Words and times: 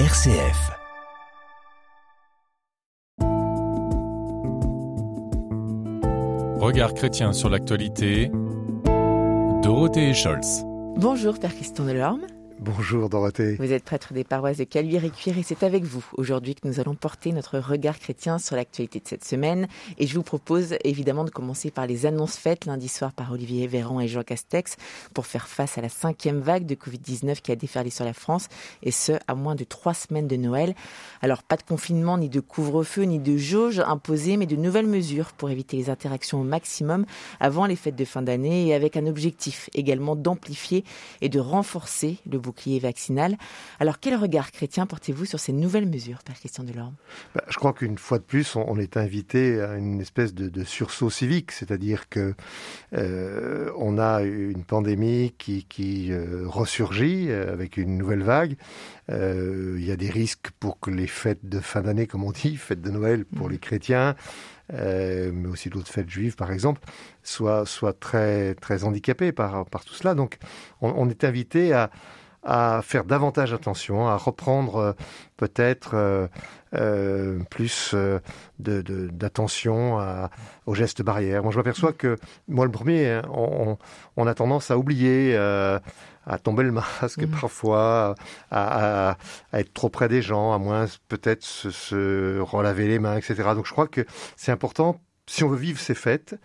RCF. 0.00 0.72
Regard 6.58 6.94
chrétien 6.94 7.32
sur 7.32 7.48
l'actualité. 7.48 8.28
Dorothée 9.62 10.12
Scholz. 10.12 10.64
Bonjour 10.96 11.38
Père 11.38 11.54
Christian 11.54 11.84
Delorme. 11.84 12.26
Bonjour 12.60 13.08
Dorothée. 13.08 13.56
Vous 13.56 13.72
êtes 13.72 13.84
prêtre 13.84 14.14
des 14.14 14.22
paroisses 14.22 14.58
de 14.58 14.64
Caluire 14.64 15.04
et 15.04 15.10
Cuire 15.10 15.36
et 15.36 15.42
c'est 15.42 15.64
avec 15.64 15.82
vous 15.82 16.04
aujourd'hui 16.16 16.54
que 16.54 16.66
nous 16.66 16.78
allons 16.78 16.94
porter 16.94 17.32
notre 17.32 17.58
regard 17.58 17.98
chrétien 17.98 18.38
sur 18.38 18.54
l'actualité 18.54 19.00
de 19.00 19.08
cette 19.08 19.24
semaine. 19.24 19.66
Et 19.98 20.06
je 20.06 20.14
vous 20.14 20.22
propose 20.22 20.76
évidemment 20.84 21.24
de 21.24 21.30
commencer 21.30 21.70
par 21.72 21.86
les 21.86 22.06
annonces 22.06 22.36
faites 22.36 22.64
lundi 22.64 22.88
soir 22.88 23.12
par 23.12 23.32
Olivier 23.32 23.66
Véran 23.66 24.00
et 24.00 24.06
Jean 24.06 24.22
Castex 24.22 24.76
pour 25.14 25.26
faire 25.26 25.48
face 25.48 25.78
à 25.78 25.80
la 25.82 25.88
cinquième 25.88 26.40
vague 26.40 26.64
de 26.64 26.76
Covid-19 26.76 27.40
qui 27.40 27.50
a 27.50 27.56
déferlé 27.56 27.90
sur 27.90 28.04
la 28.04 28.12
France 28.12 28.48
et 28.82 28.92
ce, 28.92 29.12
à 29.26 29.34
moins 29.34 29.56
de 29.56 29.64
trois 29.64 29.94
semaines 29.94 30.28
de 30.28 30.36
Noël. 30.36 30.74
Alors 31.22 31.42
pas 31.42 31.56
de 31.56 31.64
confinement, 31.64 32.18
ni 32.18 32.28
de 32.28 32.40
couvre-feu, 32.40 33.02
ni 33.02 33.18
de 33.18 33.36
jauge 33.36 33.80
imposée, 33.80 34.36
mais 34.36 34.46
de 34.46 34.56
nouvelles 34.56 34.86
mesures 34.86 35.32
pour 35.32 35.50
éviter 35.50 35.76
les 35.76 35.90
interactions 35.90 36.40
au 36.40 36.44
maximum 36.44 37.04
avant 37.40 37.66
les 37.66 37.76
fêtes 37.76 37.96
de 37.96 38.04
fin 38.04 38.22
d'année 38.22 38.68
et 38.68 38.74
avec 38.74 38.96
un 38.96 39.06
objectif 39.06 39.68
également 39.74 40.14
d'amplifier 40.14 40.84
et 41.20 41.28
de 41.28 41.40
renforcer 41.40 42.18
le 42.30 42.43
bouclier 42.44 42.78
vaccinal. 42.78 43.36
Alors 43.80 43.98
quel 43.98 44.16
regard 44.16 44.52
chrétien 44.52 44.86
portez-vous 44.86 45.24
sur 45.24 45.40
ces 45.40 45.52
nouvelles 45.52 45.88
mesures, 45.88 46.18
Père 46.24 46.36
Christian 46.36 46.64
Delorme? 46.64 46.94
Bah, 47.34 47.42
Je 47.48 47.56
crois 47.56 47.72
qu'une 47.72 47.98
fois 47.98 48.18
de 48.18 48.24
plus, 48.24 48.54
on, 48.56 48.78
est 48.78 48.96
invité 48.96 49.60
à 49.60 49.76
une 49.76 50.00
espèce 50.00 50.34
de, 50.34 50.64
sursaut 50.64 51.10
civique, 51.10 51.52
c'est-à-dire 51.52 52.08
que 52.08 52.34
euh, 52.94 53.70
on 53.76 53.98
a 53.98 54.22
une 54.22 54.64
pandémie 54.64 55.34
qui, 55.38 55.64
euh, 56.10 56.44
ressurgit 56.46 57.30
euh, 57.30 57.52
avec 57.52 57.76
une 57.76 57.96
nouvelle 57.96 58.22
vague. 58.22 58.56
Il 59.08 59.84
y 59.84 59.90
a 59.90 59.96
des 59.96 60.10
risques 60.10 60.50
pour 60.60 60.80
que 60.80 60.90
les 60.90 61.06
fêtes 61.06 61.46
de 61.46 61.60
fin 61.60 61.82
d'année, 61.82 62.06
comme 62.06 62.24
on 62.24 62.32
dit, 62.32 62.56
fêtes 62.56 62.80
de 62.80 62.90
Noël 62.90 63.24
pour 63.24 63.48
mm. 63.48 63.52
les 63.52 63.58
chrétiens, 63.58 64.16
mais 64.72 65.48
aussi 65.48 65.68
d'autres 65.68 65.90
fêtes 65.90 66.10
juives, 66.10 66.36
par 66.36 66.50
exemple, 66.50 66.80
soient, 67.22 67.64
très, 67.98 68.54
très 68.54 68.84
handicapées 68.84 69.32
par, 69.32 69.66
par 69.66 69.84
tout 69.84 69.94
cela. 69.94 70.14
Donc, 70.14 70.38
on 70.80 71.08
est 71.08 71.24
invité 71.24 71.72
à, 71.72 71.90
à 72.44 72.82
faire 72.82 73.04
davantage 73.04 73.52
attention, 73.52 74.06
à 74.06 74.16
reprendre 74.16 74.76
euh, 74.76 74.92
peut-être 75.36 75.92
euh, 75.94 76.26
euh, 76.74 77.40
plus 77.50 77.94
d'attention 78.58 79.98
aux 80.66 80.74
gestes 80.74 81.02
barrières. 81.02 81.42
Moi, 81.42 81.52
je 81.52 81.58
m'aperçois 81.58 81.92
que, 81.92 82.16
moi, 82.48 82.64
le 82.64 82.72
premier, 82.72 83.10
hein, 83.10 83.22
on, 84.16 84.26
a 84.26 84.34
tendance 84.34 84.70
à 84.70 84.78
oublier, 84.78 85.36
à 85.36 86.38
tomber 86.42 86.62
le 86.62 86.72
masque 86.72 87.22
mmh. 87.22 87.40
parfois, 87.40 88.14
à, 88.50 89.16
être 89.52 89.72
trop 89.72 89.88
près 89.88 90.08
des 90.08 90.22
gens, 90.22 90.52
à 90.52 90.58
moins 90.58 90.86
peut-être 91.08 91.42
se, 91.42 91.70
se 91.70 92.40
relaver 92.40 92.88
les 92.88 92.98
mains, 92.98 93.16
etc. 93.16 93.34
Donc, 93.54 93.66
je 93.66 93.72
crois 93.72 93.88
que 93.88 94.04
c'est 94.36 94.52
important, 94.52 95.00
si 95.26 95.44
on 95.44 95.48
veut 95.48 95.56
vivre 95.56 95.80
ces 95.80 95.94
fêtes, 95.94 96.36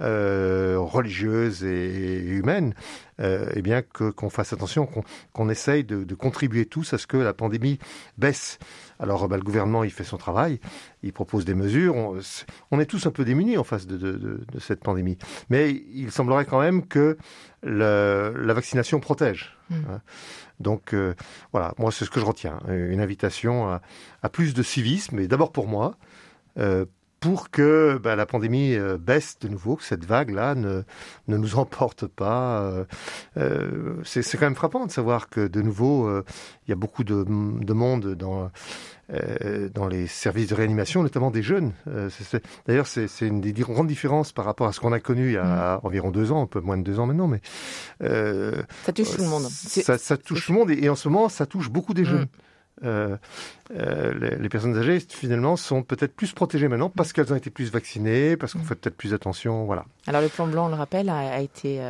euh, 0.00 0.76
religieuse 0.78 1.64
et 1.64 2.18
humaine, 2.18 2.74
euh, 3.20 3.48
eh 3.54 3.62
bien 3.62 3.82
que 3.82 4.10
qu'on 4.10 4.28
fasse 4.28 4.52
attention, 4.52 4.88
qu'on 5.32 5.48
essaye 5.48 5.84
de, 5.84 6.02
de, 6.02 6.14
contribuer 6.14 6.66
tous 6.66 6.92
à 6.92 6.98
ce 6.98 7.06
que 7.06 7.16
la 7.16 7.32
pandémie 7.32 7.78
baisse. 8.18 8.58
Alors 8.98 9.28
bah, 9.28 9.36
le 9.36 9.42
gouvernement 9.42 9.84
il 9.84 9.92
fait 9.92 10.04
son 10.04 10.16
travail, 10.16 10.58
il 11.02 11.12
propose 11.12 11.44
des 11.44 11.54
mesures. 11.54 11.94
On, 11.94 12.18
on 12.72 12.80
est 12.80 12.86
tous 12.86 13.06
un 13.06 13.10
peu 13.10 13.24
démunis 13.24 13.56
en 13.56 13.64
face 13.64 13.86
de, 13.86 13.96
de, 13.96 14.44
de, 14.50 14.58
cette 14.58 14.80
pandémie, 14.80 15.16
mais 15.48 15.70
il 15.70 16.10
semblerait 16.10 16.44
quand 16.44 16.60
même 16.60 16.86
que 16.86 17.16
le, 17.62 18.34
la 18.36 18.54
vaccination 18.54 18.98
protège. 18.98 19.56
Mmh. 19.70 19.74
Hein. 19.90 20.00
Donc 20.58 20.92
euh, 20.92 21.14
voilà, 21.52 21.72
moi 21.78 21.92
c'est 21.92 22.04
ce 22.04 22.10
que 22.10 22.20
je 22.20 22.24
retiens, 22.24 22.58
une 22.68 23.00
invitation 23.00 23.68
à, 23.68 23.80
à 24.22 24.28
plus 24.28 24.54
de 24.54 24.62
civisme, 24.62 25.18
et 25.20 25.28
d'abord 25.28 25.52
pour 25.52 25.68
moi, 25.68 25.96
euh, 26.58 26.84
pour 27.24 27.48
que 27.48 27.98
bah, 28.02 28.16
la 28.16 28.26
pandémie 28.26 28.74
euh, 28.74 28.98
baisse 28.98 29.38
de 29.40 29.48
nouveau, 29.48 29.76
que 29.76 29.82
cette 29.82 30.04
vague-là 30.04 30.54
ne, 30.54 30.82
ne 31.26 31.36
nous 31.38 31.56
emporte 31.56 32.06
pas. 32.06 32.60
Euh, 32.60 32.84
euh 33.38 33.94
c'est 34.04 34.36
quand 34.36 34.44
même 34.44 34.54
frappant 34.54 34.84
de 34.84 34.90
savoir 34.90 35.30
que 35.30 35.46
de 35.46 35.62
nouveau, 35.62 36.06
euh, 36.06 36.22
il 36.66 36.70
y 36.70 36.72
a 36.72 36.76
beaucoup 36.76 37.02
de, 37.02 37.24
de 37.24 37.72
monde 37.72 38.14
dans, 38.14 38.50
dans 39.74 39.88
les 39.88 40.06
services 40.06 40.48
de 40.48 40.54
réanimation, 40.54 41.02
notamment 41.02 41.30
des 41.30 41.42
jeunes. 41.42 41.72
D'ailleurs, 42.66 42.86
c'est 42.86 43.08
une 43.22 43.40
des 43.40 43.52
grandes 43.52 43.86
différences 43.86 44.32
par 44.32 44.44
rapport 44.44 44.66
à 44.66 44.72
ce 44.72 44.80
qu'on 44.80 44.92
a 44.92 45.00
connu 45.00 45.28
il 45.28 45.32
y 45.32 45.38
a 45.38 45.76
mmh. 45.76 45.86
environ 45.86 46.10
deux 46.10 46.30
ans, 46.30 46.42
un 46.42 46.46
peu 46.46 46.60
moins 46.60 46.76
de 46.76 46.82
deux 46.82 46.98
ans 46.98 47.06
maintenant, 47.06 47.28
mais 47.28 47.40
ça 48.00 48.92
touche 48.92 49.16
tout 49.16 49.22
le 49.22 49.28
monde. 49.28 49.44
Ça, 49.44 49.96
ça 49.96 50.16
touche 50.18 50.46
tout 50.46 50.52
le 50.52 50.58
monde 50.58 50.70
et, 50.70 50.88
en 50.90 50.94
ce 50.94 51.08
moment, 51.08 51.30
ça 51.30 51.46
touche 51.46 51.70
beaucoup 51.70 51.94
des 51.94 52.02
mmh. 52.02 52.06
jeunes. 52.06 52.26
Euh, 52.84 53.16
euh, 53.74 54.36
les, 54.38 54.48
personnes 54.50 54.76
âgées 54.76 55.00
finalement 55.00 55.56
sont 55.56 55.82
peut-être 55.82 56.14
plus 56.14 56.32
protégées 56.32 56.68
maintenant 56.68 56.90
parce 56.90 57.14
qu'elles 57.14 57.32
ont 57.32 57.36
été 57.36 57.48
plus 57.48 57.72
vaccinées, 57.72 58.36
parce 58.36 58.52
qu'on 58.52 58.58
mm. 58.58 58.64
fait 58.64 58.74
peut-être 58.74 58.96
plus 58.96 59.14
attention, 59.14 59.64
voilà. 59.64 59.86
Alors 60.06 60.20
le 60.20 60.28
plan 60.28 60.46
blanc, 60.46 60.66
on 60.66 60.68
le 60.68 60.74
rappelle, 60.74 61.08
a, 61.08 61.40
été, 61.40 61.80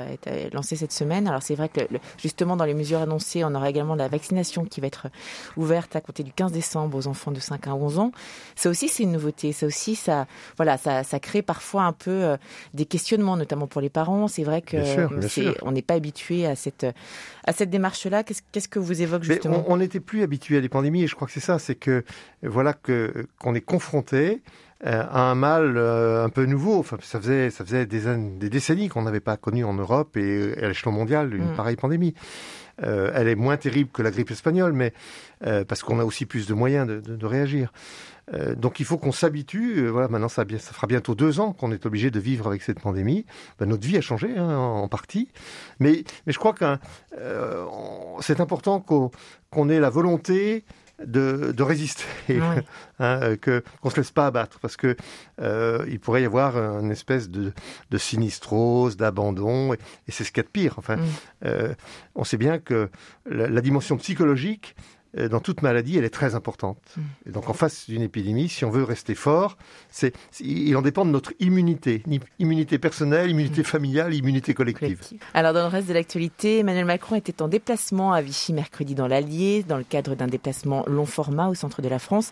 lancé 0.52 0.76
cette 0.76 0.92
semaine. 0.92 1.26
Alors 1.26 1.42
c'est 1.42 1.56
vrai 1.56 1.68
que 1.68 1.80
justement 2.16 2.56
dans 2.56 2.64
les 2.64 2.74
mesures 2.74 3.00
annoncées, 3.00 3.42
on 3.44 3.54
aura 3.56 3.68
également 3.68 3.96
la 3.96 4.06
vaccination 4.06 4.64
qui 4.64 4.80
va 4.80 4.86
être 4.86 5.08
ouverte 5.56 5.96
à 5.96 6.00
compter 6.00 6.22
du 6.22 6.32
15 6.32 6.52
décembre 6.52 6.96
aux 6.96 7.08
enfants 7.08 7.32
de 7.32 7.40
5 7.40 7.66
à 7.66 7.74
11 7.74 7.98
ans. 7.98 8.12
Ça 8.54 8.70
aussi 8.70 8.88
c'est 8.88 9.02
une 9.02 9.12
nouveauté. 9.12 9.52
Ça 9.52 9.66
aussi 9.66 9.96
ça, 9.96 10.26
voilà, 10.56 10.78
ça, 10.78 11.02
ça 11.02 11.18
crée 11.18 11.42
parfois 11.42 11.82
un 11.82 11.92
peu 11.92 12.10
euh, 12.10 12.36
des 12.72 12.86
questionnements, 12.86 13.36
notamment 13.36 13.66
pour 13.66 13.80
les 13.80 13.90
parents. 13.90 14.28
C'est 14.28 14.44
vrai 14.44 14.62
que 14.62 14.76
on 15.64 15.72
n'est 15.72 15.82
pas 15.82 15.94
habitué 15.94 16.46
à 16.46 16.54
cette 16.54 16.86
à 17.46 17.52
cette 17.52 17.70
démarche-là. 17.70 18.22
Qu'est-ce 18.22 18.68
que 18.68 18.78
vous 18.78 19.02
évoquez 19.02 19.24
justement? 19.24 19.64
On 19.66 19.78
n'était 19.78 20.00
plus 20.00 20.22
habitué 20.22 20.58
à 20.58 20.60
des 20.60 20.68
pandémies 20.68 20.83
et 20.84 21.06
je 21.06 21.14
crois 21.14 21.26
que 21.26 21.32
c'est 21.32 21.40
ça, 21.40 21.58
c'est 21.58 21.74
que 21.74 22.04
voilà 22.42 22.72
que 22.72 23.26
qu'on 23.38 23.54
est 23.54 23.60
confronté 23.60 24.42
euh, 24.86 25.02
à 25.10 25.30
un 25.30 25.34
mal 25.34 25.76
euh, 25.76 26.24
un 26.24 26.28
peu 26.28 26.44
nouveau. 26.44 26.78
Enfin, 26.78 26.98
ça 27.00 27.20
faisait 27.20 27.50
ça 27.50 27.64
faisait 27.64 27.86
des, 27.86 28.02
des 28.38 28.50
décennies 28.50 28.88
qu'on 28.88 29.02
n'avait 29.02 29.20
pas 29.20 29.36
connu 29.36 29.64
en 29.64 29.74
Europe 29.74 30.16
et 30.16 30.54
à 30.62 30.68
l'échelon 30.68 30.92
mondial 30.92 31.34
une 31.34 31.52
mm. 31.52 31.56
pareille 31.56 31.76
pandémie. 31.76 32.14
Euh, 32.82 33.12
elle 33.14 33.28
est 33.28 33.34
moins 33.34 33.56
terrible 33.56 33.90
que 33.90 34.02
la 34.02 34.10
grippe 34.10 34.30
espagnole, 34.30 34.72
mais 34.72 34.92
parce 35.68 35.82
qu'on 35.82 36.00
a 36.00 36.04
aussi 36.04 36.24
plus 36.24 36.46
de 36.46 36.54
moyens 36.54 36.86
de, 36.86 37.26
réagir. 37.26 37.70
Euh, 38.32 38.54
donc 38.54 38.80
il 38.80 38.86
faut 38.86 38.98
qu'on 38.98 39.12
s'habitue. 39.12 39.78
Euh, 39.78 39.88
voilà, 39.90 40.08
maintenant 40.08 40.28
ça, 40.28 40.44
ça, 40.58 40.72
fera 40.72 40.86
bientôt 40.86 41.14
deux 41.14 41.40
ans 41.40 41.52
qu'on 41.52 41.72
est 41.72 41.84
obligé 41.86 42.10
de 42.10 42.18
vivre 42.20 42.46
avec 42.46 42.62
cette 42.62 42.80
pandémie. 42.80 43.26
Ben, 43.58 43.66
notre 43.68 43.86
vie 43.86 43.96
a 43.96 44.00
changé 44.00 44.36
hein, 44.36 44.56
en, 44.56 44.88
partie, 44.88 45.28
mais, 45.80 46.04
je 46.26 46.38
crois 46.38 46.52
que 46.52 46.76
euh, 47.18 47.64
c'est 48.20 48.40
important 48.40 48.80
qu'on 48.80 49.68
ait 49.68 49.80
la 49.80 49.90
volonté 49.90 50.64
de, 51.04 51.52
de 51.52 51.62
résister, 51.62 52.04
hein, 52.98 53.36
que 53.36 53.62
qu'on 53.80 53.90
se 53.90 53.96
laisse 53.96 54.10
pas 54.10 54.26
abattre, 54.26 54.58
parce 54.60 54.76
que 54.76 54.96
euh, 55.40 55.84
il 55.88 55.98
pourrait 55.98 56.22
y 56.22 56.24
avoir 56.24 56.56
une 56.56 56.90
espèce 56.90 57.30
de, 57.30 57.52
de 57.90 57.98
sinistrose, 57.98 58.96
d'abandon, 58.96 59.74
et, 59.74 59.78
c'est 60.08 60.24
ce 60.24 60.30
qu'il 60.30 60.38
y 60.38 60.40
a 60.40 60.44
de 60.44 60.48
pire. 60.48 60.74
Enfin, 60.78 60.96
mm. 60.96 61.02
euh, 61.46 61.74
on 62.14 62.24
sait 62.24 62.36
bien 62.36 62.58
que 62.58 62.90
la, 63.26 63.48
la 63.48 63.60
dimension 63.60 63.96
psychologique 63.96 64.76
euh, 64.76 65.03
dans 65.16 65.40
toute 65.40 65.62
maladie, 65.62 65.98
elle 65.98 66.04
est 66.04 66.10
très 66.10 66.34
importante. 66.34 66.78
Mm. 66.96 67.00
Et 67.26 67.30
donc, 67.30 67.48
en 67.48 67.52
face 67.52 67.88
d'une 67.88 68.02
épidémie, 68.02 68.48
si 68.48 68.64
on 68.64 68.70
veut 68.70 68.84
rester 68.84 69.14
fort, 69.14 69.56
c'est, 69.90 70.14
il 70.40 70.76
en 70.76 70.82
dépend 70.82 71.04
de 71.04 71.10
notre 71.10 71.32
immunité, 71.40 72.02
immunité 72.38 72.78
personnelle, 72.78 73.30
immunité 73.30 73.62
mm. 73.62 73.64
familiale, 73.64 74.14
immunité 74.14 74.54
collective. 74.54 75.00
Alors, 75.34 75.52
dans 75.52 75.62
le 75.62 75.68
reste 75.68 75.88
de 75.88 75.94
l'actualité, 75.94 76.58
Emmanuel 76.58 76.84
Macron 76.84 77.16
était 77.16 77.42
en 77.42 77.48
déplacement 77.48 78.12
à 78.12 78.22
Vichy 78.22 78.52
mercredi 78.52 78.94
dans 78.94 79.06
l'Allier, 79.06 79.62
dans 79.62 79.76
le 79.76 79.84
cadre 79.84 80.14
d'un 80.14 80.26
déplacement 80.26 80.84
long 80.86 81.06
format 81.06 81.48
au 81.48 81.54
centre 81.54 81.82
de 81.82 81.88
la 81.88 81.98
France. 81.98 82.30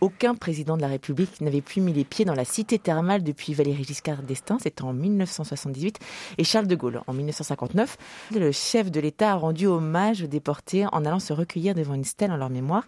Aucun 0.00 0.34
président 0.34 0.76
de 0.76 0.82
la 0.82 0.88
République 0.88 1.40
n'avait 1.40 1.60
plus 1.60 1.80
mis 1.80 1.92
les 1.92 2.04
pieds 2.04 2.24
dans 2.24 2.34
la 2.34 2.44
cité 2.44 2.78
thermale 2.78 3.22
depuis 3.22 3.52
Valéry 3.52 3.84
Giscard 3.84 4.22
d'Estaing, 4.22 4.58
c'était 4.58 4.82
en 4.82 4.92
1978, 4.92 5.98
et 6.38 6.44
Charles 6.44 6.66
de 6.66 6.74
Gaulle 6.74 7.02
en 7.06 7.12
1959. 7.12 7.96
Le 8.34 8.52
chef 8.52 8.90
de 8.90 9.00
l'État 9.00 9.32
a 9.32 9.34
rendu 9.34 9.66
hommage 9.66 10.22
aux 10.22 10.26
déportés 10.26 10.86
en 10.92 11.04
allant 11.04 11.18
se 11.18 11.32
recueillir 11.32 11.74
devant 11.74 11.94
une 11.94 12.04
en 12.28 12.36
leur 12.36 12.50
mémoire. 12.50 12.84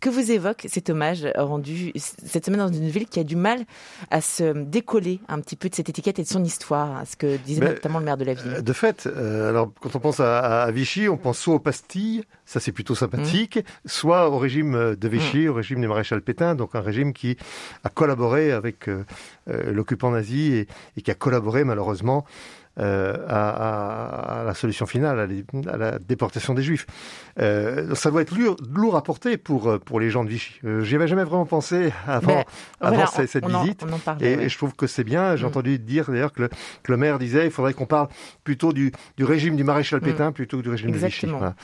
Que 0.00 0.10
vous 0.10 0.30
évoque 0.30 0.64
cet 0.68 0.90
hommage 0.90 1.26
rendu 1.34 1.92
cette 1.96 2.44
semaine 2.44 2.60
dans 2.60 2.68
une 2.68 2.88
ville 2.88 3.06
qui 3.06 3.18
a 3.18 3.24
du 3.24 3.34
mal 3.34 3.64
à 4.12 4.20
se 4.20 4.52
décoller 4.52 5.18
un 5.26 5.40
petit 5.40 5.56
peu 5.56 5.68
de 5.68 5.74
cette 5.74 5.88
étiquette 5.88 6.20
et 6.20 6.22
de 6.22 6.28
son 6.28 6.44
histoire, 6.44 7.02
ce 7.04 7.16
que 7.16 7.36
disait 7.38 7.60
notamment 7.60 7.98
le 7.98 8.04
maire 8.04 8.16
de 8.16 8.24
la 8.24 8.34
ville. 8.34 8.62
De 8.62 8.72
fait, 8.72 9.08
euh, 9.08 9.48
alors 9.48 9.72
quand 9.80 9.96
on 9.96 9.98
pense 9.98 10.20
à, 10.20 10.70
Vichy, 10.70 11.08
on 11.08 11.16
pense 11.16 11.38
soit 11.38 11.54
aux 11.54 11.58
pastilles, 11.58 12.22
ça 12.46 12.60
c'est 12.60 12.70
plutôt 12.70 12.94
sympathique, 12.94 13.56
mmh. 13.56 13.88
soit 13.88 14.30
au 14.30 14.38
régime 14.38 14.94
de 14.94 15.08
Vichy, 15.08 15.46
mmh. 15.46 15.50
au 15.50 15.54
régime 15.54 15.80
des 15.80 15.88
maréchal 15.88 16.22
Pétain, 16.22 16.54
donc 16.54 16.76
un 16.76 16.80
régime 16.80 17.12
qui 17.12 17.36
a 17.82 17.88
collaboré 17.88 18.52
avec 18.52 18.88
euh, 18.88 19.04
euh, 19.48 19.72
l'occupant 19.72 20.12
nazi 20.12 20.52
et, 20.52 20.68
et, 20.96 21.02
qui 21.02 21.10
a 21.10 21.14
collaboré 21.14 21.64
malheureusement 21.64 22.24
à, 22.78 24.42
la 24.46 24.54
solution 24.54 24.86
finale, 24.86 25.18
à, 25.70 25.76
la 25.76 25.98
déportation 25.98 26.54
des 26.54 26.62
Juifs. 26.62 26.86
ça 27.36 28.10
doit 28.10 28.22
être 28.22 28.34
lourd, 28.70 28.96
à 28.96 29.02
porter 29.02 29.36
pour 29.36 29.78
pour 29.80 30.00
les 30.00 30.10
gens 30.10 30.24
de 30.24 30.30
Vichy. 30.30 30.60
J'y 30.82 30.94
avais 30.94 31.08
jamais 31.08 31.24
vraiment 31.24 31.46
pensé 31.46 31.92
avant 32.06 32.44
avant 32.80 33.06
cette, 33.06 33.44
visite, 33.44 33.84
et, 34.20 34.48
je 34.48 34.56
trouve 34.56 34.74
que 34.74 34.86
c'est 34.86 35.04
bien. 35.04 35.36
J'ai 35.36 35.44
mm. 35.44 35.48
entendu 35.48 35.78
dire 35.78 36.10
d'ailleurs 36.10 36.32
que, 36.32 36.48
le, 36.88 36.96
maire 36.96 37.18
disait 37.18 37.46
il 37.46 37.50
faudrait 37.50 37.74
qu'on 37.74 37.86
parle 37.86 38.08
plutôt 38.44 38.72
du, 38.72 38.92
du 39.16 39.24
régime 39.24 39.56
du 39.56 39.64
maréchal 39.64 40.00
mm. 40.00 40.04
Pétain 40.04 40.32
plutôt 40.32 40.58
que 40.58 40.62
du 40.62 40.70
régime 40.70 40.90
de 40.90 40.98
Vichy. 40.98 41.26
Mm. 41.26 41.54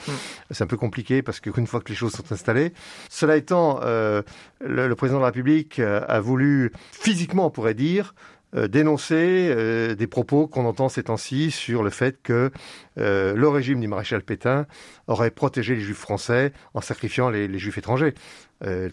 C'est 0.50 0.64
un 0.64 0.66
peu 0.66 0.76
compliqué 0.76 1.22
parce 1.22 1.40
qu'une 1.40 1.66
fois 1.66 1.80
que 1.80 1.88
les 1.88 1.94
choses 1.94 2.12
sont 2.12 2.32
installées, 2.32 2.72
cela 3.08 3.36
étant, 3.36 3.80
le, 3.82 4.24
le 4.60 4.94
président 4.94 5.18
de 5.18 5.22
la 5.22 5.28
République 5.28 5.78
a 5.80 6.20
voulu 6.20 6.72
physiquement, 6.92 7.46
on 7.46 7.50
pourrait 7.50 7.74
dire, 7.74 8.14
euh, 8.24 8.43
dénoncer 8.54 9.48
euh, 9.50 9.94
des 9.94 10.06
propos 10.06 10.46
qu'on 10.46 10.64
entend 10.64 10.88
ces 10.88 11.04
temps-ci 11.04 11.50
sur 11.50 11.82
le 11.82 11.90
fait 11.90 12.22
que 12.22 12.50
euh, 12.98 13.34
le 13.34 13.48
régime 13.48 13.80
du 13.80 13.88
maréchal 13.88 14.22
Pétain 14.22 14.66
aurait 15.08 15.30
protégé 15.30 15.74
les 15.74 15.80
juifs 15.80 15.98
français 15.98 16.52
en 16.72 16.80
sacrifiant 16.80 17.30
les, 17.30 17.58
juifs 17.58 17.78
étrangers. 17.78 18.14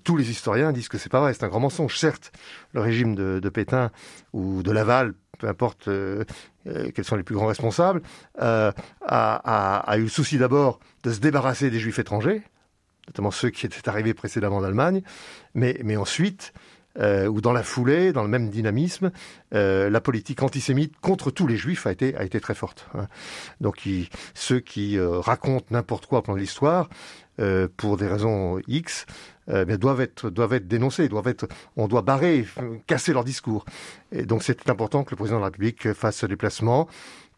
tous 0.03 0.17
les 0.17 0.29
historiens 0.29 0.71
disent 0.71 0.89
que 0.89 0.97
c'est 0.97 1.11
pas 1.11 1.21
vrai, 1.21 1.33
c'est 1.33 1.43
un 1.43 1.47
grand 1.47 1.59
mensonge. 1.59 1.97
Certes, 1.97 2.31
le 2.73 2.81
régime 2.81 3.15
de, 3.15 3.49
Pétain 3.49 3.91
ou 4.33 4.63
de 4.63 4.71
Laval, 4.71 5.13
peu 5.37 5.47
importe 5.47 5.89
quels 6.65 7.05
sont 7.05 7.15
les 7.15 7.23
plus 7.23 7.35
grands 7.35 7.47
responsables, 7.47 8.01
a, 8.37 8.73
eu 9.97 10.01
le 10.01 10.09
souci 10.09 10.37
d'abord 10.37 10.79
de 11.03 11.11
se 11.11 11.19
débarrasser 11.19 11.69
des 11.69 11.79
juifs 11.79 11.99
étrangers, 11.99 12.43
notamment 13.07 13.31
ceux 13.31 13.49
qui 13.49 13.65
étaient 13.65 13.87
arrivés 13.87 14.13
précédemment 14.13 14.61
d'Allemagne, 14.61 15.03
mais 15.53 15.95
ensuite 15.95 16.53
euh, 16.99 17.27
ou 17.27 17.39
dans 17.39 17.53
la 17.53 17.63
foulée, 17.63 18.11
dans 18.11 18.23
le 18.23 18.27
même 18.27 18.49
dynamisme, 18.49 19.11
euh, 19.53 19.89
la 19.89 20.01
politique 20.01 20.43
antisémite 20.43 20.93
contre 20.99 21.31
tous 21.31 21.47
les 21.47 21.55
juifs 21.55 21.88
a 21.88 21.91
été, 21.91 22.15
a 22.17 22.23
été 22.23 22.41
très 22.41 22.53
forte. 22.53 22.88
Hein. 22.95 23.07
Donc 23.61 23.88
ceux 24.33 24.59
qui 24.59 24.97
euh, 24.97 25.19
racontent 25.19 25.67
n'importe 25.71 26.05
quoi 26.05 26.21
pendant 26.21 26.38
l'histoire, 26.38 26.89
pour 27.75 27.97
des 27.97 28.05
raisons 28.05 28.59
X, 28.67 29.07
doivent 29.47 30.01
être 30.01 30.29
doivent 30.29 30.53
être 30.53 30.67
dénoncés, 30.67 31.09
doivent 31.09 31.29
être, 31.29 31.47
on 31.75 31.88
doit 31.88 32.03
barrer, 32.03 32.45
casser 32.85 33.13
leur 33.13 33.23
discours. 33.23 33.65
Et 34.11 34.25
donc 34.25 34.43
c'est 34.43 34.69
important 34.69 35.03
que 35.03 35.09
le 35.09 35.15
président 35.15 35.38
de 35.38 35.41
la 35.41 35.47
République 35.47 35.91
fasse 35.93 36.17
ce 36.17 36.27
déplacement, 36.27 36.88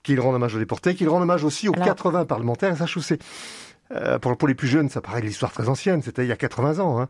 qu'il 0.01 0.19
rende 0.19 0.35
hommage 0.35 0.55
aux 0.55 0.59
déportés, 0.59 0.93
qu'il 0.93 1.07
rende 1.07 1.21
hommage 1.21 1.45
aussi 1.45 1.69
aux 1.69 1.73
80 1.73 2.25
parlementaires. 2.25 2.75
Ça, 2.75 2.85
je 2.85 3.15
euh, 3.95 4.19
pour, 4.19 4.37
pour, 4.37 4.47
les 4.47 4.55
plus 4.55 4.67
jeunes, 4.67 4.89
ça 4.89 5.01
paraît 5.01 5.21
l'histoire 5.21 5.51
très 5.51 5.69
ancienne, 5.69 6.01
c'était 6.01 6.23
il 6.23 6.27
y 6.27 6.31
a 6.31 6.35
80 6.35 6.79
ans. 6.79 6.99
Hein. 7.01 7.09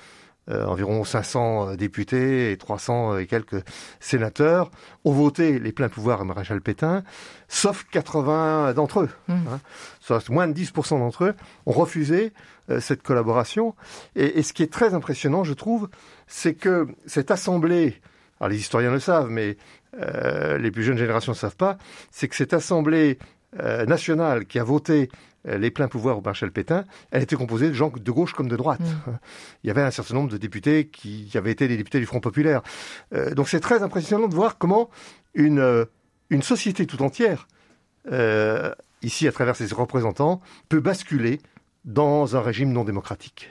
environ 0.51 1.05
500 1.05 1.77
députés 1.77 2.51
et 2.51 2.57
300 2.57 3.19
et 3.19 3.27
quelques 3.27 3.63
sénateurs, 4.01 4.73
ont 5.05 5.13
voté 5.13 5.61
les 5.61 5.71
pleins 5.71 5.89
pouvoirs 5.89 6.21
à 6.21 6.25
Maréchal 6.25 6.61
Pétain, 6.61 7.05
sauf 7.47 7.85
80 7.93 8.75
d'entre 8.75 9.03
eux. 9.03 9.09
Mmh. 9.29 9.35
Hein. 10.11 10.19
moins 10.31 10.49
de 10.49 10.53
10% 10.53 10.99
d'entre 10.99 11.27
eux 11.27 11.35
ont 11.67 11.73
refusé 11.73 12.33
cette 12.81 13.03
collaboration. 13.03 13.77
Et, 14.17 14.41
et, 14.41 14.43
ce 14.43 14.53
qui 14.53 14.65
est 14.65 14.73
très 14.73 14.95
impressionnant, 14.95 15.45
je 15.45 15.55
trouve, 15.55 15.89
c'est 16.33 16.55
que 16.55 16.89
cette 17.05 17.31
assemblée, 17.31 18.01
alors 18.41 18.49
les 18.49 18.57
historiens 18.57 18.91
le 18.91 19.01
savent, 19.01 19.29
mais 19.29 19.59
euh, 20.01 20.57
les 20.57 20.71
plus 20.71 20.83
jeunes 20.83 20.97
générations 20.97 21.33
ne 21.33 21.37
savent 21.37 21.57
pas, 21.57 21.77
c'est 22.11 22.27
que 22.27 22.35
cette 22.35 22.55
assemblée 22.55 23.19
euh, 23.61 23.85
nationale 23.85 24.47
qui 24.47 24.59
a 24.59 24.65
voté 24.65 25.11
euh, 25.47 25.59
les 25.59 25.71
pleins 25.71 25.89
pouvoirs 25.89 26.17
au 26.17 26.23
Marshal 26.23 26.51
Pétain, 26.51 26.85
elle 27.11 27.23
était 27.23 27.37
composée 27.37 27.69
de 27.69 27.75
gens 27.75 27.93
de 27.95 28.11
gauche 28.11 28.33
comme 28.33 28.49
de 28.49 28.57
droite. 28.57 28.81
Mm. 28.81 29.11
Il 29.63 29.67
y 29.67 29.71
avait 29.71 29.83
un 29.83 29.91
certain 29.91 30.15
nombre 30.15 30.31
de 30.31 30.39
députés 30.39 30.89
qui, 30.89 31.31
avaient 31.35 31.53
été 31.53 31.69
des 31.69 31.77
députés 31.77 32.01
du 32.01 32.07
Front 32.07 32.21
populaire. 32.21 32.63
donc 33.37 33.51
c'est 33.51 33.61
très 33.61 33.83
impressionnant 33.83 34.27
de 34.27 34.35
voir 34.35 34.57
comment 34.57 34.89
une, 35.35 35.87
une 36.31 36.43
société 36.43 36.87
tout 36.87 37.03
entière, 37.03 37.47
ici 39.03 39.29
à 39.29 39.33
travers 39.33 39.55
ses 39.55 39.75
représentants, 39.75 40.41
peut 40.71 40.81
basculer 40.81 41.41
dans 41.85 42.37
un 42.37 42.41
régime 42.41 42.73
non 42.73 42.85
démocratique. 42.85 43.51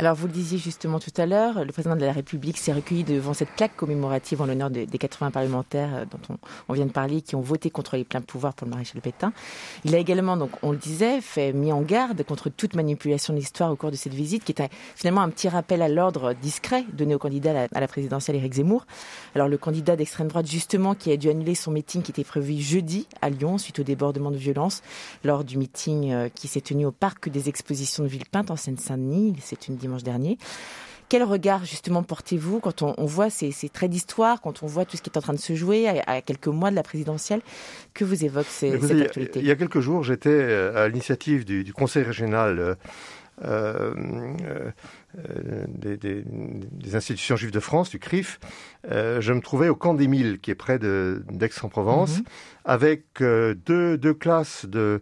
Alors, 0.00 0.14
vous 0.14 0.28
le 0.28 0.32
disiez 0.32 0.58
justement 0.58 1.00
tout 1.00 1.10
à 1.16 1.26
l'heure, 1.26 1.64
le 1.64 1.72
président 1.72 1.96
de 1.96 2.04
la 2.04 2.12
République 2.12 2.56
s'est 2.56 2.72
recueilli 2.72 3.02
devant 3.02 3.34
cette 3.34 3.48
plaque 3.48 3.74
commémorative 3.74 4.40
en 4.40 4.46
l'honneur 4.46 4.70
des, 4.70 4.86
80 4.86 5.32
parlementaires 5.32 5.90
euh, 5.92 6.04
dont 6.04 6.38
on, 6.68 6.72
vient 6.72 6.86
de 6.86 6.92
parler, 6.92 7.20
qui 7.20 7.34
ont 7.34 7.40
voté 7.40 7.68
contre 7.68 7.96
les 7.96 8.04
pleins 8.04 8.20
pouvoirs 8.20 8.54
pour 8.54 8.68
le 8.68 8.70
maréchal 8.70 9.00
Pétain. 9.00 9.32
Il 9.84 9.96
a 9.96 9.98
également, 9.98 10.36
donc, 10.36 10.50
on 10.62 10.70
le 10.70 10.76
disait, 10.76 11.20
fait 11.20 11.52
mis 11.52 11.72
en 11.72 11.82
garde 11.82 12.22
contre 12.22 12.48
toute 12.48 12.76
manipulation 12.76 13.34
de 13.34 13.40
l'histoire 13.40 13.72
au 13.72 13.74
cours 13.74 13.90
de 13.90 13.96
cette 13.96 14.14
visite, 14.14 14.44
qui 14.44 14.52
est 14.52 14.70
finalement 14.94 15.20
un 15.22 15.30
petit 15.30 15.48
rappel 15.48 15.82
à 15.82 15.88
l'ordre 15.88 16.32
discret 16.32 16.84
donné 16.92 17.16
au 17.16 17.18
candidat 17.18 17.66
à 17.74 17.80
la, 17.80 17.88
présidentielle 17.88 18.36
Éric 18.36 18.52
Zemmour. 18.52 18.86
Alors, 19.34 19.48
le 19.48 19.58
candidat 19.58 19.96
d'extrême 19.96 20.28
droite, 20.28 20.46
justement, 20.46 20.94
qui 20.94 21.10
a 21.10 21.16
dû 21.16 21.28
annuler 21.28 21.56
son 21.56 21.72
meeting 21.72 22.02
qui 22.02 22.12
était 22.12 22.22
prévu 22.22 22.60
jeudi 22.60 23.08
à 23.20 23.30
Lyon 23.30 23.58
suite 23.58 23.80
au 23.80 23.82
débordement 23.82 24.30
de 24.30 24.36
violence 24.36 24.82
lors 25.24 25.42
du 25.42 25.58
meeting 25.58 26.12
euh, 26.12 26.28
qui 26.32 26.46
s'est 26.46 26.60
tenu 26.60 26.86
au 26.86 26.92
parc 26.92 27.28
des 27.28 27.48
expositions 27.48 28.04
de 28.04 28.08
Villepinte 28.08 28.52
en 28.52 28.56
Seine-Saint-Denis. 28.56 29.34
C'est 29.42 29.66
une 29.66 29.76
dimanche 29.88 30.04
dernier. 30.04 30.38
Quel 31.08 31.22
regard 31.22 31.64
justement 31.64 32.02
portez-vous 32.02 32.60
quand 32.60 32.82
on, 32.82 33.06
voit 33.06 33.30
ces, 33.30 33.52
traits 33.72 33.90
d'histoire, 33.90 34.42
quand 34.42 34.62
on 34.62 34.66
voit 34.66 34.84
tout 34.84 34.98
ce 34.98 35.02
qui 35.02 35.08
est 35.08 35.16
en 35.16 35.22
train 35.22 35.32
de 35.32 35.38
se 35.38 35.54
jouer 35.54 35.88
à, 36.06 36.20
quelques 36.20 36.48
mois 36.48 36.70
de 36.70 36.76
la 36.76 36.82
présidentielle? 36.82 37.40
Que 37.94 38.04
vous 38.04 38.24
évoque 38.24 38.46
cette 38.46 38.74
actualité? 38.74 39.40
Il 39.40 39.46
y 39.46 39.50
a 39.50 39.56
quelques 39.56 39.80
jours, 39.80 40.04
j'étais 40.04 40.28
euh, 40.28 40.84
à 40.84 40.88
l'initiative 40.88 41.46
du, 41.46 41.72
Conseil 41.72 42.02
régional 42.02 42.58
euh, 42.58 42.74
euh, 43.42 43.94
des, 45.66 46.94
institutions 46.94 47.36
juives 47.36 47.52
de 47.52 47.60
France, 47.60 47.88
du 47.88 47.98
CRIF. 47.98 48.38
je 48.90 49.32
me 49.32 49.40
trouvais 49.40 49.70
au 49.70 49.76
camp 49.76 49.94
des 49.94 50.08
Milles, 50.08 50.38
qui 50.40 50.50
est 50.50 50.54
près 50.54 50.78
d'Aix-en-Provence, 50.78 52.18
mhm. 52.18 52.24
avec 52.66 53.04
deux, 53.20 53.96
deux, 53.96 54.14
classes 54.14 54.66
de, 54.66 55.00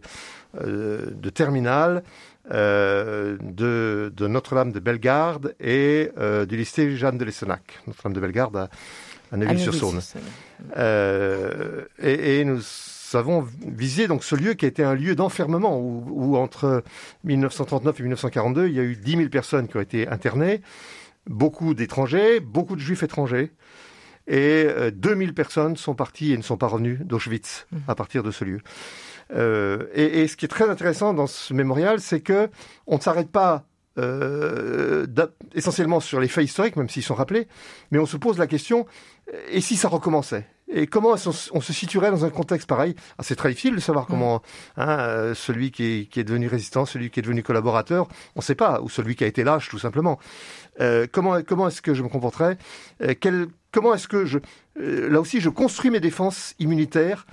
de 0.53 1.29
terminale 1.29 2.03
euh, 2.51 3.37
de, 3.41 4.13
de 4.15 4.27
Notre-Dame 4.27 4.71
de 4.71 4.79
Bellegarde 4.79 5.53
et 5.59 6.11
euh, 6.17 6.45
du 6.45 6.55
lycée 6.55 6.95
Jeanne 6.95 7.17
de 7.17 7.25
Lessenac, 7.25 7.79
Notre-Dame 7.87 8.13
de 8.13 8.19
Bellegarde 8.21 8.55
à, 8.55 8.69
à 9.33 9.37
Neuville-sur-Saône. 9.37 9.99
Euh, 10.77 11.83
et, 12.01 12.39
et, 12.39 12.45
nous 12.45 12.61
avons 13.13 13.45
visé 13.65 14.07
donc 14.07 14.23
ce 14.23 14.35
lieu 14.35 14.53
qui 14.53 14.63
a 14.63 14.69
été 14.69 14.81
un 14.81 14.95
lieu 14.95 15.13
d'enfermement 15.13 15.77
où, 15.77 16.05
où, 16.07 16.37
entre 16.37 16.83
1939 17.25 17.99
et 17.99 18.03
1942, 18.03 18.67
il 18.67 18.73
y 18.75 18.79
a 18.79 18.83
eu 18.83 18.95
10 18.95 19.17
000 19.17 19.29
personnes 19.29 19.67
qui 19.67 19.75
ont 19.75 19.81
été 19.81 20.07
internées, 20.07 20.61
beaucoup 21.25 21.73
d'étrangers, 21.73 22.39
beaucoup 22.39 22.77
de 22.77 22.81
juifs 22.81 23.03
étrangers. 23.03 23.51
Et 24.29 24.67
2000 24.93 25.33
personnes 25.33 25.77
sont 25.77 25.95
parties 25.95 26.33
et 26.33 26.37
ne 26.37 26.41
sont 26.41 26.57
pas 26.57 26.67
revenues 26.67 26.99
d'Auschwitz 27.01 27.65
mmh. 27.71 27.77
à 27.87 27.95
partir 27.95 28.23
de 28.23 28.31
ce 28.31 28.43
lieu. 28.43 28.59
Euh, 29.33 29.87
et, 29.93 30.21
et, 30.21 30.27
ce 30.27 30.37
qui 30.37 30.45
est 30.45 30.49
très 30.49 30.69
intéressant 30.69 31.13
dans 31.13 31.27
ce 31.27 31.53
mémorial, 31.53 31.99
c'est 31.99 32.21
que 32.21 32.49
on 32.85 32.95
ne 32.95 33.01
s'arrête 33.01 33.29
pas 33.29 33.65
euh, 33.97 35.05
essentiellement 35.53 35.99
sur 35.99 36.19
les 36.19 36.27
faits 36.27 36.45
historiques, 36.45 36.75
même 36.75 36.89
s'ils 36.89 37.03
sont 37.03 37.15
rappelés, 37.15 37.47
mais 37.91 37.99
on 37.99 38.05
se 38.05 38.17
pose 38.17 38.37
la 38.37 38.47
question 38.47 38.85
et 39.49 39.61
si 39.61 39.75
ça 39.75 39.87
recommençait? 39.87 40.47
Et 40.69 40.85
comment 40.85 41.15
on, 41.51 41.61
se 41.61 41.73
situerait 41.73 42.11
dans 42.11 42.25
un 42.25 42.29
contexte 42.29 42.67
pareil? 42.67 42.93
Ah, 43.17 43.23
C'est 43.23 43.37
très 43.37 43.49
difficile 43.49 43.75
de 43.75 43.79
savoir 43.79 44.03
mm. 44.05 44.07
comment 44.07 44.41
hein, 44.75 44.99
euh, 44.99 45.33
celui 45.33 45.71
qui 45.71 45.83
est, 45.83 46.05
qui 46.09 46.19
est, 46.19 46.25
devenu 46.25 46.47
résistant, 46.47 46.85
celui 46.85 47.09
qui 47.09 47.19
est 47.19 47.23
devenu 47.23 47.41
collaborateur, 47.41 48.07
on 48.35 48.39
ne 48.39 48.43
sait 48.43 48.55
pas, 48.55 48.81
ou 48.81 48.89
celui 48.89 49.15
qui 49.15 49.23
a 49.23 49.27
été 49.27 49.43
lâche 49.43 49.69
tout 49.69 49.79
simplement. 49.79 50.19
Euh, 50.79 51.07
comment 51.11 51.41
comment 51.41 51.67
est-ce 51.67 51.81
que 51.81 51.93
je 51.93 52.03
me 52.03 52.09
comporterais 52.09 52.57
euh, 53.01 53.13
quel, 53.19 53.47
Comment 53.71 53.93
est-ce 53.93 54.07
que 54.07 54.25
je 54.25 54.39
euh, 54.79 55.09
là 55.09 55.19
aussi 55.19 55.39
je 55.41 55.49
construis 55.49 55.91
mes 55.91 55.99
défenses 55.99 56.55
immunitaires 56.59 57.25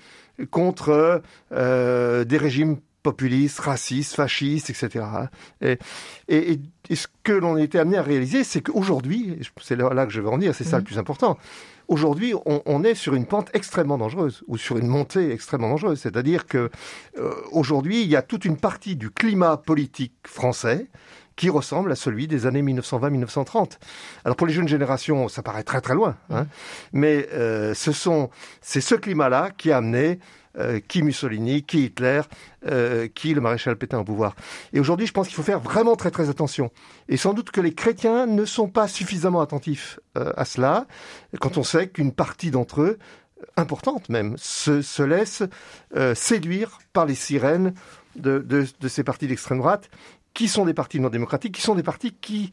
contre 0.50 1.22
des 1.50 2.36
régimes 2.36 2.78
populistes, 3.04 3.60
racistes, 3.60 4.16
fascistes, 4.16 4.70
etc. 4.70 5.04
Et, 5.60 5.78
et, 6.28 6.58
et 6.88 6.96
ce 6.96 7.06
que 7.22 7.32
l'on 7.32 7.56
a 7.56 7.60
été 7.60 7.78
amené 7.78 7.98
à 7.98 8.02
réaliser, 8.02 8.42
c'est 8.44 8.62
qu'aujourd'hui, 8.62 9.38
c'est 9.60 9.76
là 9.76 10.06
que 10.06 10.12
je 10.12 10.20
veux 10.20 10.30
en 10.30 10.38
dire, 10.38 10.54
c'est 10.54 10.64
ça 10.64 10.78
le 10.78 10.82
mhm. 10.82 10.86
plus 10.86 10.98
important, 10.98 11.38
aujourd'hui, 11.86 12.34
on, 12.46 12.62
on, 12.66 12.82
est 12.82 12.94
sur 12.94 13.14
une 13.14 13.26
pente 13.26 13.50
extrêmement 13.52 13.98
dangereuse, 13.98 14.42
ou 14.46 14.56
sur 14.56 14.78
une 14.78 14.86
montée 14.86 15.30
extrêmement 15.30 15.68
dangereuse. 15.68 16.00
C'est-à-dire 16.00 16.46
que 16.46 16.70
euh, 17.18 17.34
aujourd'hui, 17.52 18.02
il 18.02 18.08
y 18.08 18.16
a 18.16 18.22
toute 18.22 18.44
une 18.44 18.56
partie 18.56 18.96
du 18.96 19.10
climat 19.10 19.56
politique 19.56 20.14
français 20.26 20.88
qui 21.37 21.50
ressemble 21.50 21.93
à 21.93 21.97
celui 21.97 22.26
des 22.26 22.47
années 22.47 22.62
1920-1930. 22.62 23.79
Alors 24.25 24.37
pour 24.37 24.47
les 24.47 24.53
jeunes 24.53 24.69
générations, 24.69 25.29
ça 25.29 25.43
paraît 25.43 25.64
très 25.64 25.81
très 25.81 25.95
loin, 25.95 26.17
hein, 26.31 26.47
mais 26.93 27.29
euh, 27.33 27.75
ce 27.75 27.93
sont 27.93 28.31
c'est 28.61 28.81
ce 28.81 28.95
climat-là 28.95 29.50
qui 29.57 29.73
a 29.73 29.79
amené 29.79 30.19
euh, 30.57 30.79
qui 30.79 31.03
Mussolini, 31.03 31.64
qui 31.64 31.87
Hitler, 31.87 32.21
euh, 32.69 33.09
qui 33.12 33.35
le 33.35 33.41
maréchal 33.41 33.75
Pétain 33.75 33.99
au 33.99 34.05
pouvoir. 34.05 34.37
Et 34.73 34.79
aujourd'hui, 34.79 35.05
je 35.05 35.12
pense 35.12 35.26
qu'il 35.26 35.35
faut 35.35 35.43
faire 35.43 35.59
vraiment 35.59 35.97
très 35.97 36.12
très 36.12 36.31
attention. 36.31 36.71
Et 37.09 37.17
sans 37.17 37.35
doute 37.35 37.50
que 37.50 37.61
les 37.61 37.75
chrétiens 37.75 38.26
ne 38.26 38.45
sont 38.45 38.69
pas 38.69 38.87
suffisamment 38.87 39.41
attentifs 39.41 39.99
euh, 40.17 40.33
à 40.37 40.45
cela, 40.45 40.87
quand 41.41 41.59
on 41.59 41.64
sait 41.64 41.88
qu'une 41.88 42.12
partie 42.12 42.53
d'entre 42.53 42.83
eux, 42.83 42.99
importante 43.57 44.09
même, 44.09 44.37
se, 44.38 44.81
se 44.81 45.03
laisse 45.03 45.43
séduire 46.14 46.79
par 46.93 47.05
les 47.05 47.14
sirènes 47.14 47.75
de, 48.17 48.38
de, 48.38 48.64
de 48.81 48.88
ces 48.88 49.03
partis 49.03 49.26
d'extrême 49.26 49.59
droite 49.59 49.91
qui 50.35 50.49
sont 50.49 50.64
des 50.64 50.75
partis 50.75 51.00
non 51.00 51.09
démocratiques, 51.09 51.55
qui 51.55 51.62
sont 51.62 51.75
des 51.75 51.83
partis 51.83 52.12
qui 52.12 52.53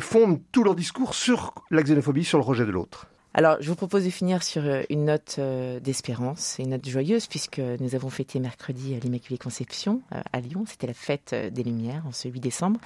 fondent 0.00 0.40
tout 0.50 0.64
leur 0.64 0.74
discours 0.74 1.14
sur 1.14 1.54
la 1.70 1.82
xénophobie, 1.82 2.24
sur 2.24 2.38
le 2.38 2.44
rejet 2.44 2.64
de 2.64 2.70
l'autre. 2.70 3.06
Alors, 3.34 3.58
je 3.60 3.68
vous 3.68 3.76
propose 3.76 4.04
de 4.04 4.10
finir 4.10 4.42
sur 4.42 4.64
euh, 4.64 4.82
une 4.88 5.04
note 5.04 5.36
euh, 5.38 5.80
d'espérance, 5.80 6.56
une 6.58 6.70
note 6.70 6.88
joyeuse, 6.88 7.26
puisque 7.26 7.58
nous 7.58 7.94
avons 7.94 8.08
fêté 8.08 8.40
mercredi 8.40 8.94
euh, 8.94 9.00
l'Immaculée 9.00 9.36
Conception 9.36 10.00
à 10.10 10.40
Lyon. 10.40 10.64
C'était 10.66 10.86
la 10.86 10.94
fête 10.94 11.34
des 11.52 11.62
Lumières 11.62 12.04
en 12.06 12.12
ce 12.12 12.26
8 12.26 12.40
décembre. 12.40 12.80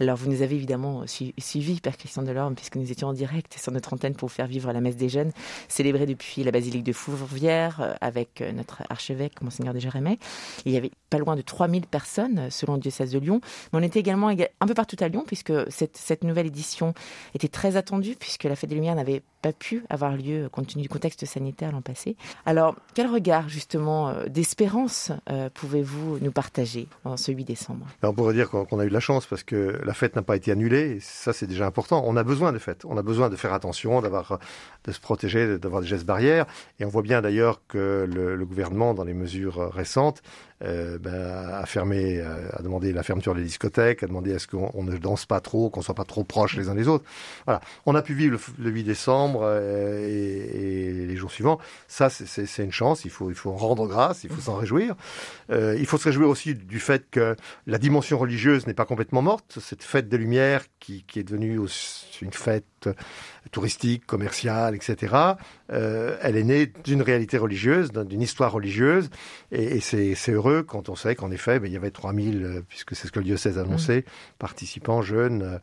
Alors, 0.00 0.16
vous 0.16 0.28
nous 0.28 0.42
avez 0.42 0.56
évidemment 0.56 1.04
suivi, 1.06 1.80
Père 1.80 1.96
Christian 1.96 2.22
Delorme, 2.22 2.56
puisque 2.56 2.74
nous 2.74 2.90
étions 2.90 3.08
en 3.08 3.12
direct 3.12 3.56
sur 3.56 3.70
notre 3.70 3.92
antenne 3.94 4.16
pour 4.16 4.32
faire 4.32 4.48
vivre 4.48 4.72
la 4.72 4.80
messe 4.80 4.96
des 4.96 5.08
jeunes, 5.08 5.30
célébrée 5.68 6.06
depuis 6.06 6.42
la 6.42 6.50
basilique 6.50 6.84
de 6.84 6.92
Fourvière 6.92 7.96
avec 8.00 8.42
notre 8.54 8.82
archevêque, 8.90 9.40
Monseigneur 9.42 9.74
de 9.74 9.78
Jérémie. 9.78 10.18
Il 10.66 10.72
y 10.72 10.76
avait 10.76 10.90
pas 11.08 11.18
loin 11.18 11.36
de 11.36 11.42
3000 11.42 11.86
personnes 11.86 12.50
selon 12.50 12.74
le 12.74 12.80
diocèse 12.80 13.12
de 13.12 13.18
Lyon. 13.18 13.40
Mais 13.72 13.78
on 13.78 13.82
était 13.82 14.00
également 14.00 14.28
un 14.28 14.66
peu 14.66 14.74
partout 14.74 14.96
à 15.00 15.08
Lyon, 15.08 15.24
puisque 15.26 15.52
cette, 15.70 15.96
cette 15.96 16.24
nouvelle 16.24 16.46
édition 16.46 16.94
était 17.34 17.48
très 17.48 17.76
attendue, 17.76 18.16
puisque 18.18 18.44
la 18.44 18.56
fête 18.56 18.70
des 18.70 18.76
Lumières 18.76 18.96
n'avait 18.96 19.22
pas 19.44 19.52
pu 19.52 19.84
avoir 19.90 20.16
lieu 20.16 20.48
compte 20.50 20.68
tenu 20.68 20.82
du 20.84 20.88
contexte 20.88 21.26
sanitaire 21.26 21.70
l'an 21.70 21.82
passé. 21.82 22.16
Alors, 22.46 22.76
quel 22.94 23.08
regard 23.08 23.50
justement 23.50 24.08
euh, 24.08 24.24
d'espérance 24.26 25.12
euh, 25.28 25.50
pouvez-vous 25.52 26.18
nous 26.20 26.32
partager 26.32 26.88
en 27.04 27.18
ce 27.18 27.30
8 27.30 27.44
décembre? 27.44 27.86
On 28.02 28.14
pourrait 28.14 28.32
dire 28.32 28.48
qu'on 28.48 28.78
a 28.78 28.86
eu 28.86 28.88
de 28.88 28.94
la 28.94 29.00
chance 29.00 29.26
parce 29.26 29.42
que 29.42 29.78
la 29.84 29.92
fête 29.92 30.16
n'a 30.16 30.22
pas 30.22 30.36
été 30.36 30.50
annulée. 30.50 30.96
Ça, 31.02 31.34
c'est 31.34 31.46
déjà 31.46 31.66
important. 31.66 32.02
On 32.06 32.16
a 32.16 32.22
besoin 32.22 32.52
de 32.52 32.58
fêtes. 32.58 32.86
On 32.86 32.96
a 32.96 33.02
besoin 33.02 33.28
de 33.28 33.36
faire 33.36 33.52
attention, 33.52 34.00
d'avoir, 34.00 34.38
de 34.84 34.92
se 34.92 35.00
protéger, 35.00 35.58
d'avoir 35.58 35.82
des 35.82 35.88
gestes 35.88 36.06
barrières. 36.06 36.46
Et 36.80 36.86
on 36.86 36.88
voit 36.88 37.02
bien 37.02 37.20
d'ailleurs 37.20 37.60
que 37.68 38.08
le, 38.08 38.46
gouvernement, 38.46 38.94
dans 38.94 39.04
les 39.04 39.14
mesures 39.14 39.70
récentes, 39.74 40.22
euh, 40.62 40.98
ben, 40.98 41.12
à 41.12 41.64
euh, 41.76 42.92
la 42.94 43.02
fermeture 43.02 43.34
des 43.34 43.42
discothèques, 43.42 44.02
à 44.02 44.06
demander 44.06 44.34
à 44.34 44.38
ce 44.38 44.46
qu'on 44.46 44.82
ne 44.82 44.96
danse 44.96 45.26
pas 45.26 45.40
trop, 45.40 45.68
qu'on 45.68 45.82
soit 45.82 45.94
pas 45.94 46.04
trop 46.04 46.24
proches 46.24 46.56
les 46.56 46.68
uns 46.68 46.74
des 46.74 46.88
autres. 46.88 47.04
Voilà, 47.44 47.60
on 47.86 47.94
a 47.94 48.02
pu 48.02 48.14
vivre 48.14 48.38
le, 48.58 48.70
8 48.70 48.84
décembre 48.84 49.33
euh, 49.42 50.06
et, 50.06 51.06
les 51.06 51.16
jours 51.16 51.30
suivants. 51.30 51.58
Ça, 51.88 52.10
c'est 52.10 52.64
une 52.64 52.72
chance. 52.72 53.04
Il 53.04 53.10
faut, 53.10 53.30
il 53.30 53.36
faut 53.36 53.50
en 53.50 53.56
rendre 53.56 53.86
grâce. 53.86 54.24
Il 54.24 54.30
faut 54.30 54.40
s'en 54.40 54.56
réjouir. 54.56 54.96
il 55.50 55.86
faut 55.86 55.98
se 55.98 56.04
réjouir 56.04 56.28
aussi 56.28 56.54
du 56.54 56.80
fait 56.80 57.08
que 57.10 57.36
la 57.66 57.78
dimension 57.78 58.18
religieuse 58.18 58.66
n'est 58.66 58.74
pas 58.74 58.84
complètement 58.84 59.22
morte. 59.22 59.58
Cette 59.60 59.82
fête 59.82 60.08
des 60.08 60.18
Lumières 60.18 60.64
qui, 60.80 61.04
qui 61.04 61.20
est 61.20 61.24
devenue 61.24 61.60
une 62.20 62.32
fête 62.32 62.88
touristique, 63.50 64.06
commerciale, 64.06 64.74
etc. 64.74 65.14
Euh, 65.72 66.16
elle 66.20 66.36
est 66.36 66.44
née 66.44 66.72
d'une 66.84 67.00
réalité 67.00 67.38
religieuse, 67.38 67.90
d'une 67.90 68.20
histoire 68.20 68.52
religieuse, 68.52 69.08
et, 69.50 69.80
c'est 69.80 70.14
heureux 70.30 70.62
quand 70.62 70.88
on 70.88 70.94
sait 70.94 71.14
qu'en 71.14 71.30
effet, 71.30 71.58
ben, 71.58 71.68
il 71.68 71.72
y 71.72 71.76
avait 71.76 71.90
3000, 71.90 72.42
euh, 72.42 72.62
puisque 72.68 72.94
c'est 72.94 73.06
ce 73.06 73.12
que 73.12 73.18
le 73.18 73.24
diocèse 73.24 73.58
annonçait, 73.58 74.00
mmh. 74.00 74.02
participants 74.38 75.00
jeunes 75.00 75.60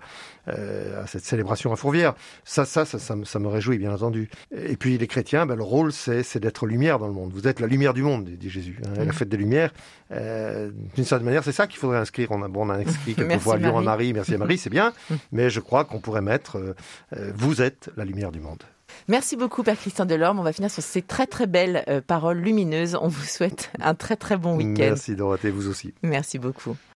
euh, 0.47 1.03
à 1.03 1.07
cette 1.07 1.23
célébration 1.23 1.71
à 1.71 1.75
Fourvière. 1.75 2.15
Ça, 2.43 2.65
ça, 2.65 2.85
ça, 2.85 2.97
ça, 2.99 3.39
me 3.39 3.47
réjouit, 3.47 3.77
bien 3.77 3.93
entendu. 3.93 4.29
Et 4.51 4.75
puis 4.75 4.97
les 4.97 5.07
chrétiens, 5.07 5.45
ben, 5.45 5.55
le 5.55 5.63
rôle, 5.63 5.91
c'est 5.91 6.39
d'être 6.39 6.65
lumière 6.65 6.97
dans 6.97 7.07
le 7.07 7.13
monde. 7.13 7.31
Vous 7.31 7.47
êtes 7.47 7.59
la 7.59 7.67
lumière 7.67 7.93
du 7.93 8.01
monde, 8.01 8.25
dit 8.25 8.49
Jésus. 8.49 8.79
Hein, 8.85 8.93
La 8.97 9.05
mmh. 9.05 9.13
fête 9.13 9.29
des 9.29 9.37
Lumières, 9.37 9.71
d'une 10.09 11.05
certaine 11.05 11.25
manière, 11.25 11.43
c'est 11.43 11.51
ça 11.51 11.67
qu'il 11.67 11.79
faudrait 11.79 11.99
inscrire. 11.99 12.31
On 12.31 12.41
a, 12.41 12.47
bon, 12.47 12.65
on 12.65 12.69
a 12.69 12.77
inscrit 12.77 13.13
quelquefois 13.15 13.57
Lyon 13.57 13.77
à 13.77 13.81
Marie, 13.81 14.13
merci 14.13 14.33
à 14.33 14.37
Marie, 14.37 14.57
c'est 14.57 14.69
bien, 14.69 14.93
mais 15.31 15.49
je 15.49 15.59
crois 15.59 15.85
qu'on 15.85 15.99
pourrait 15.99 16.21
mettre 16.21 16.75
vous 17.11 17.61
êtes 17.61 17.89
la 17.95 18.05
lumière 18.05 18.31
du 18.31 18.39
monde. 18.39 18.63
Merci 19.07 19.35
beaucoup, 19.35 19.63
Père 19.63 19.77
Christian 19.77 20.05
Delorme. 20.05 20.39
On 20.39 20.43
va 20.43 20.53
finir 20.53 20.71
sur 20.71 20.83
ces 20.83 21.01
très 21.01 21.27
très 21.27 21.47
belles 21.47 21.83
euh, 21.87 22.01
paroles 22.01 22.39
lumineuses. 22.39 22.97
On 23.01 23.07
vous 23.07 23.23
souhaite 23.23 23.71
un 23.79 23.95
très 23.95 24.15
très 24.15 24.37
bon 24.37 24.55
week-end. 24.55 24.73
Merci 24.77 25.15
Dorothée, 25.15 25.51
vous 25.51 25.67
aussi. 25.67 25.93
Merci 26.03 26.39
beaucoup. 26.39 26.75